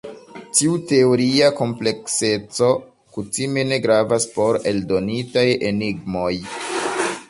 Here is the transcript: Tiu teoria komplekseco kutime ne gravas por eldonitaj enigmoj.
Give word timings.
Tiu 0.59 0.77
teoria 0.91 1.49
komplekseco 1.59 2.71
kutime 3.19 3.67
ne 3.73 3.81
gravas 3.87 4.29
por 4.39 4.61
eldonitaj 4.73 5.49
enigmoj. 5.73 6.33